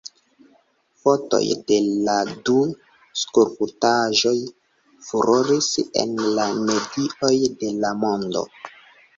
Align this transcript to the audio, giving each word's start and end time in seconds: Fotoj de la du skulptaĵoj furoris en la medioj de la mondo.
Fotoj 1.01 1.41
de 1.71 1.77
la 2.07 2.15
du 2.49 2.55
skulptaĵoj 3.25 4.35
furoris 5.11 5.69
en 6.05 6.17
la 6.41 6.49
medioj 6.71 7.35
de 7.63 7.73
la 7.85 7.97
mondo. 8.07 8.45